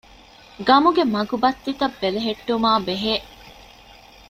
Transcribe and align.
ގަމުގެ 0.67 1.03
މަގުބައްތިތައް 1.13 1.97
ބެލެހެއްޓުމާ 2.01 2.69
ބެހޭ 2.87 3.15